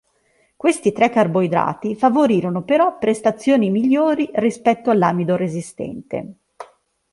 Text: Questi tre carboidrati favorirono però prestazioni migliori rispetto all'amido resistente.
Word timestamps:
Questi 0.55 0.93
tre 0.93 1.11
carboidrati 1.11 1.95
favorirono 1.95 2.63
però 2.63 2.97
prestazioni 2.97 3.69
migliori 3.69 4.27
rispetto 4.33 4.89
all'amido 4.89 5.35
resistente. 5.35 6.33